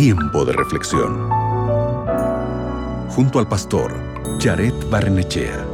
Tiempo 0.00 0.44
de 0.44 0.52
reflexión. 0.52 1.28
Junto 3.10 3.40
al 3.40 3.48
pastor 3.48 3.92
Jared 4.38 4.72
Barnechea. 4.88 5.66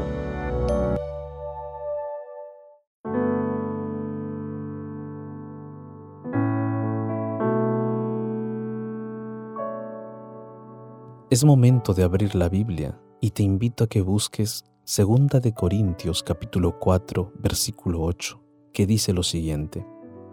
Es 11.28 11.44
momento 11.44 11.92
de 11.92 12.02
abrir 12.02 12.34
la 12.34 12.48
Biblia 12.48 12.98
y 13.20 13.32
te 13.32 13.42
invito 13.42 13.84
a 13.84 13.88
que 13.88 14.00
busques 14.00 14.64
Segunda 14.84 15.38
de 15.38 15.52
Corintios 15.52 16.22
capítulo 16.22 16.78
4 16.78 17.34
versículo 17.40 18.00
8, 18.00 18.40
que 18.72 18.86
dice 18.86 19.12
lo 19.12 19.22
siguiente: 19.22 19.86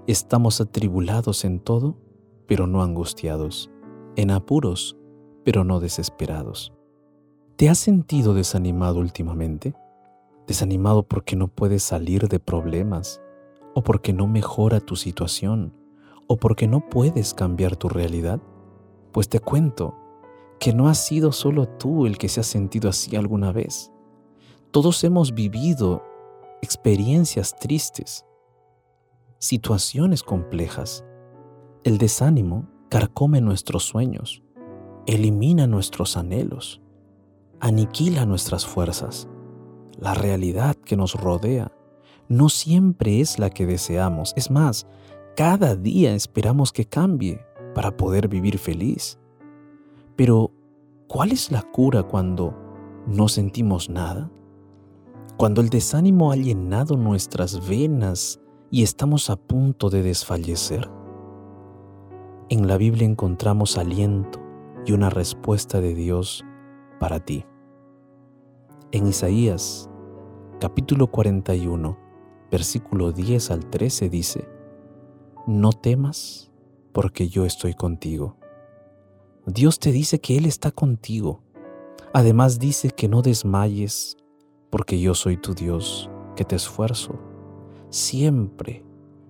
Estamos 0.07 0.61
atribulados 0.61 1.43
en 1.43 1.59
todo, 1.59 1.97
pero 2.47 2.67
no 2.67 2.83
angustiados, 2.83 3.70
en 4.15 4.31
apuros, 4.31 4.97
pero 5.43 5.63
no 5.63 5.79
desesperados. 5.79 6.73
¿Te 7.55 7.69
has 7.69 7.77
sentido 7.77 8.33
desanimado 8.33 8.99
últimamente? 8.99 9.75
¿Desanimado 10.47 11.03
porque 11.03 11.35
no 11.35 11.47
puedes 11.47 11.83
salir 11.83 12.27
de 12.27 12.39
problemas? 12.39 13.21
¿O 13.75 13.83
porque 13.83 14.13
no 14.13 14.27
mejora 14.27 14.79
tu 14.79 14.95
situación? 14.95 15.73
¿O 16.27 16.38
porque 16.38 16.67
no 16.67 16.89
puedes 16.89 17.33
cambiar 17.33 17.75
tu 17.75 17.88
realidad? 17.88 18.41
Pues 19.11 19.29
te 19.29 19.39
cuento 19.39 19.95
que 20.59 20.73
no 20.73 20.88
has 20.88 21.05
sido 21.05 21.31
solo 21.31 21.67
tú 21.67 22.05
el 22.05 22.17
que 22.17 22.30
se 22.30 22.39
ha 22.39 22.43
sentido 22.43 22.89
así 22.89 23.16
alguna 23.16 23.52
vez. 23.52 23.91
Todos 24.71 25.03
hemos 25.03 25.33
vivido 25.33 26.03
experiencias 26.61 27.57
tristes, 27.59 28.25
situaciones 29.39 30.23
complejas. 30.23 31.03
El 31.83 31.97
desánimo 31.97 32.67
carcome 32.91 33.40
nuestros 33.40 33.86
sueños, 33.86 34.44
elimina 35.05 35.66
nuestros 35.66 36.17
anhelos, 36.17 36.81
aniquila 37.61 38.25
nuestras 38.25 38.66
fuerzas. 38.66 39.30
La 39.98 40.14
realidad 40.14 40.75
que 40.75 40.98
nos 40.98 41.16
rodea 41.16 41.72
no 42.28 42.50
siempre 42.50 43.22
es 43.22 43.39
la 43.39 43.50
que 43.50 43.66
deseamos. 43.66 44.33
Es 44.36 44.52
más, 44.52 44.88
cada 45.38 45.78
día 45.78 46.14
esperamos 46.14 46.73
que 46.73 46.83
cambie 46.83 47.39
para 47.73 47.95
poder 47.95 48.28
vivir 48.28 48.58
feliz. 48.58 49.17
Pero, 50.17 50.52
¿cuál 51.08 51.31
es 51.31 51.50
la 51.50 51.61
cura 51.61 52.03
cuando 52.03 52.53
no 53.08 53.30
sentimos 53.30 53.89
nada? 53.89 54.30
Cuando 55.38 55.61
el 55.61 55.70
desánimo 55.70 56.33
ha 56.33 56.36
llenado 56.36 56.98
nuestras 56.98 57.66
venas 57.70 58.42
y 58.70 58.83
estamos 58.83 59.30
a 59.30 59.38
punto 59.38 59.89
de 59.89 60.03
desfallecer. 60.03 61.00
En 62.52 62.67
la 62.67 62.75
Biblia 62.75 63.07
encontramos 63.07 63.77
aliento 63.77 64.41
y 64.85 64.91
una 64.91 65.09
respuesta 65.09 65.80
de 65.80 65.95
Dios 65.95 66.44
para 66.99 67.21
ti. 67.21 67.45
En 68.91 69.08
Isaías 69.08 69.89
capítulo 70.59 71.08
41, 71.08 71.97
versículo 72.52 73.13
10 73.13 73.52
al 73.52 73.69
13 73.69 74.09
dice, 74.09 74.49
No 75.47 75.71
temas 75.71 76.52
porque 76.91 77.30
yo 77.30 77.45
estoy 77.45 77.73
contigo. 77.73 78.35
Dios 79.45 79.80
te 79.80 79.93
dice 79.93 80.19
que 80.19 80.38
Él 80.38 80.45
está 80.45 80.71
contigo. 80.71 81.41
Además 82.11 82.59
dice 82.59 82.89
que 82.89 83.08
no 83.08 83.21
desmayes 83.21 84.17
porque 84.69 84.99
yo 84.99 85.15
soy 85.15 85.38
tu 85.38 85.53
Dios, 85.53 86.09
que 86.36 86.43
te 86.43 86.58
esfuerzo 86.58 87.17
siempre, 87.89 88.83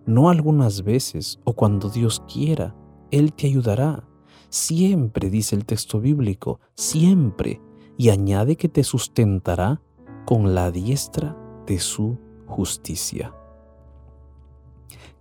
no 0.08 0.31
algunas 0.31 0.83
veces 0.83 1.39
o 1.44 1.53
cuando 1.53 1.88
Dios 1.88 2.23
quiera, 2.28 2.75
Él 3.12 3.34
te 3.34 3.48
ayudará. 3.48 4.08
Siempre, 4.50 5.30
dice 5.30 5.56
el 5.56 5.66
texto 5.66 6.00
bíblico, 6.00 6.59
siempre, 6.76 7.62
y 7.98 8.09
añade 8.09 8.56
que 8.56 8.70
te 8.70 8.84
sustentará 8.84 9.81
con 10.25 10.56
la 10.56 10.72
diestra 10.72 11.38
de 11.66 11.80
su 11.80 12.18
justicia. 12.47 13.34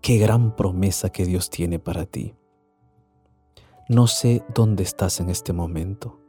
Qué 0.00 0.19
gran 0.19 0.56
promesa 0.56 1.10
que 1.10 1.26
Dios 1.26 1.50
tiene 1.50 1.78
para 1.78 2.06
ti. 2.06 2.34
No 3.88 4.06
sé 4.06 4.44
dónde 4.54 4.82
estás 4.82 5.20
en 5.20 5.28
este 5.28 5.53
momento, 5.53 6.20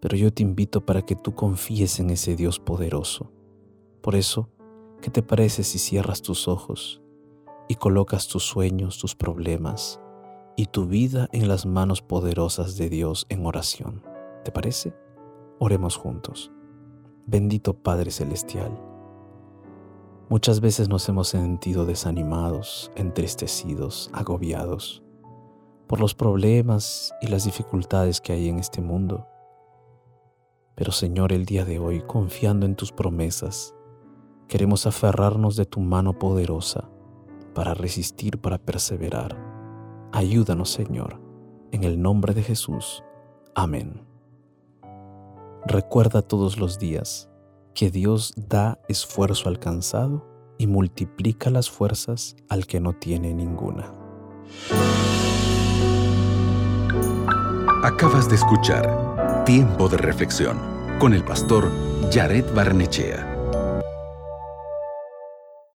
pero 0.00 0.16
yo 0.16 0.32
te 0.32 0.42
invito 0.42 0.84
para 0.86 1.02
que 1.02 1.16
tú 1.16 1.34
confíes 1.34 2.00
en 2.00 2.10
ese 2.10 2.36
Dios 2.36 2.60
poderoso. 2.60 3.32
Por 4.02 4.14
eso, 4.14 4.50
¿Qué 5.00 5.10
te 5.10 5.22
parece 5.22 5.64
si 5.64 5.78
cierras 5.78 6.20
tus 6.20 6.46
ojos 6.46 7.00
y 7.68 7.76
colocas 7.76 8.28
tus 8.28 8.44
sueños, 8.44 8.98
tus 8.98 9.14
problemas 9.14 9.98
y 10.60 10.66
tu 10.66 10.84
vida 10.84 11.26
en 11.32 11.48
las 11.48 11.64
manos 11.64 12.02
poderosas 12.02 12.76
de 12.76 12.90
Dios 12.90 13.24
en 13.30 13.46
oración? 13.46 14.02
¿Te 14.44 14.52
parece? 14.52 14.94
Oremos 15.58 15.96
juntos. 15.96 16.52
Bendito 17.26 17.72
Padre 17.72 18.10
Celestial, 18.10 18.78
muchas 20.28 20.60
veces 20.60 20.90
nos 20.90 21.08
hemos 21.08 21.28
sentido 21.28 21.86
desanimados, 21.86 22.90
entristecidos, 22.94 24.10
agobiados 24.12 25.02
por 25.86 25.98
los 25.98 26.14
problemas 26.14 27.14
y 27.22 27.28
las 27.28 27.44
dificultades 27.44 28.20
que 28.20 28.34
hay 28.34 28.50
en 28.50 28.58
este 28.58 28.82
mundo. 28.82 29.26
Pero 30.74 30.92
Señor, 30.92 31.32
el 31.32 31.46
día 31.46 31.64
de 31.64 31.78
hoy, 31.78 32.02
confiando 32.02 32.66
en 32.66 32.76
tus 32.76 32.92
promesas, 32.92 33.74
Queremos 34.50 34.84
aferrarnos 34.84 35.54
de 35.54 35.64
tu 35.64 35.78
mano 35.78 36.18
poderosa 36.18 36.90
para 37.54 37.72
resistir, 37.72 38.40
para 38.40 38.58
perseverar. 38.58 39.49
Ayúdanos, 40.12 40.70
Señor, 40.70 41.20
en 41.70 41.84
el 41.84 42.02
nombre 42.02 42.34
de 42.34 42.42
Jesús. 42.42 43.04
Amén. 43.54 44.04
Recuerda 45.66 46.22
todos 46.22 46.58
los 46.58 46.78
días 46.78 47.30
que 47.74 47.90
Dios 47.90 48.34
da 48.36 48.80
esfuerzo 48.88 49.48
alcanzado 49.48 50.26
y 50.58 50.66
multiplica 50.66 51.48
las 51.50 51.70
fuerzas 51.70 52.36
al 52.48 52.66
que 52.66 52.80
no 52.80 52.92
tiene 52.92 53.32
ninguna. 53.32 53.92
Acabas 57.84 58.28
de 58.28 58.34
escuchar 58.34 59.44
Tiempo 59.46 59.88
de 59.88 59.96
Reflexión 59.96 60.58
con 60.98 61.14
el 61.14 61.24
pastor 61.24 61.70
Jared 62.12 62.44
Barnechea. 62.54 63.29